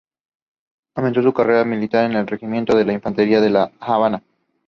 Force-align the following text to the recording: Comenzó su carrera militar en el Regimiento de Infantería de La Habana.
Comenzó 0.95 1.21
su 1.21 1.31
carrera 1.31 1.63
militar 1.63 2.09
en 2.09 2.17
el 2.17 2.25
Regimiento 2.25 2.75
de 2.75 2.91
Infantería 2.91 3.39
de 3.39 3.51
La 3.51 3.71
Habana. 3.79 4.23